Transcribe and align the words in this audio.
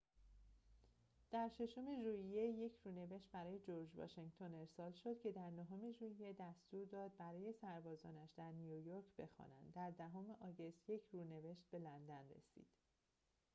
در 1.31 1.49
ششم 1.57 2.01
ژوئیه 2.03 2.43
یک 2.47 2.71
رونوشت 2.85 3.31
برای 3.31 3.59
جرج 3.59 3.95
واشنگتن 3.95 4.53
ارسال 4.53 4.91
شد 4.91 5.19
که 5.21 5.31
در 5.31 5.49
نهم 5.49 5.91
ژوئیه 5.91 6.33
دستور 6.39 6.85
داد 6.85 7.17
برای 7.17 7.53
سربازانش 7.61 8.29
در 8.37 8.51
نیویورک 8.51 9.05
بخوانند 9.17 9.73
در 9.75 9.89
دهم 9.91 10.31
آگوست 10.39 10.89
یک 10.89 11.01
رونوشت 11.11 11.65
به 11.71 11.79
لندن 11.79 12.25
رسید 12.29 12.67